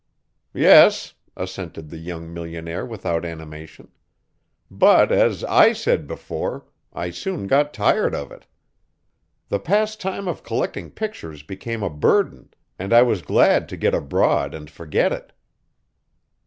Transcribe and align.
"Yes," 0.55 1.13
assented 1.37 1.91
the 1.91 1.99
young 1.99 2.33
millionaire 2.33 2.87
without 2.87 3.23
animation, 3.23 3.89
"but, 4.71 5.11
as 5.11 5.43
I 5.43 5.73
said 5.73 6.07
before, 6.07 6.65
I 6.91 7.11
soon 7.11 7.45
got 7.45 7.71
tired 7.71 8.15
of 8.15 8.31
it. 8.31 8.47
The 9.49 9.59
pastime 9.59 10.27
of 10.27 10.41
collecting 10.41 10.89
pictures 10.89 11.43
became 11.43 11.83
a 11.83 11.89
burden, 11.91 12.49
and 12.79 12.93
I 12.93 13.03
was 13.03 13.21
glad 13.21 13.69
to 13.69 13.77
get 13.77 13.93
abroad 13.93 14.55
and 14.55 14.71
forget 14.71 15.11
it." 15.13 15.33